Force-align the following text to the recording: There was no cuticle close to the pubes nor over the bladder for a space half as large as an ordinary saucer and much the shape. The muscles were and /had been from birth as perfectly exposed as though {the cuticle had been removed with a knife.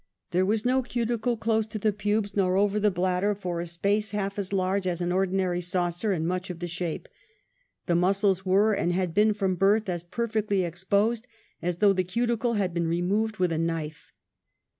There 0.31 0.47
was 0.47 0.65
no 0.65 0.81
cuticle 0.81 1.37
close 1.37 1.67
to 1.67 1.77
the 1.77 1.93
pubes 1.93 2.35
nor 2.35 2.57
over 2.57 2.79
the 2.79 2.89
bladder 2.89 3.35
for 3.35 3.61
a 3.61 3.67
space 3.67 4.09
half 4.09 4.39
as 4.39 4.51
large 4.51 4.87
as 4.87 4.99
an 4.99 5.11
ordinary 5.11 5.61
saucer 5.61 6.11
and 6.11 6.27
much 6.27 6.47
the 6.49 6.67
shape. 6.67 7.07
The 7.85 7.93
muscles 7.95 8.43
were 8.43 8.73
and 8.73 8.93
/had 8.93 9.13
been 9.13 9.35
from 9.35 9.53
birth 9.53 9.87
as 9.87 10.01
perfectly 10.01 10.63
exposed 10.63 11.27
as 11.61 11.77
though 11.77 11.93
{the 11.93 12.03
cuticle 12.03 12.53
had 12.53 12.73
been 12.73 12.87
removed 12.87 13.37
with 13.37 13.51
a 13.51 13.59
knife. 13.59 14.11